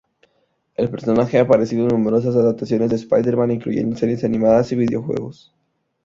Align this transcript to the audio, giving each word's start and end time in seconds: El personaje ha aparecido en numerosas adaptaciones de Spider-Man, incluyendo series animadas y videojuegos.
El 0.77 0.89
personaje 0.89 1.37
ha 1.37 1.41
aparecido 1.43 1.83
en 1.83 1.89
numerosas 1.89 2.35
adaptaciones 2.35 2.89
de 2.89 2.95
Spider-Man, 2.95 3.51
incluyendo 3.51 3.95
series 3.95 4.23
animadas 4.23 4.71
y 4.71 4.75
videojuegos. 4.75 5.53